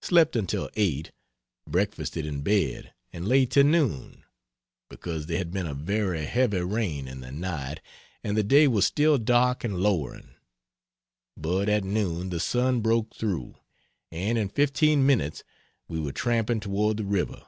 Slept 0.00 0.36
until 0.36 0.70
8, 0.74 1.12
breakfasted 1.68 2.24
in 2.24 2.40
bed, 2.40 2.94
and 3.12 3.28
lay 3.28 3.44
till 3.44 3.62
noon, 3.64 4.24
because 4.88 5.26
there 5.26 5.36
had 5.36 5.50
been 5.52 5.66
a 5.66 5.74
very 5.74 6.24
heavy 6.24 6.62
rain 6.62 7.06
in 7.06 7.20
the 7.20 7.30
night 7.30 7.82
and 8.24 8.38
the 8.38 8.42
day 8.42 8.66
was 8.68 8.86
still 8.86 9.18
dark 9.18 9.64
and 9.64 9.78
lowering. 9.80 10.30
But 11.36 11.68
at 11.68 11.84
noon 11.84 12.30
the 12.30 12.40
sun 12.40 12.80
broke 12.80 13.14
through 13.14 13.56
and 14.10 14.38
in 14.38 14.48
15 14.48 15.04
minutes 15.04 15.44
we 15.88 16.00
were 16.00 16.12
tramping 16.12 16.60
toward 16.60 16.96
the 16.96 17.04
river. 17.04 17.42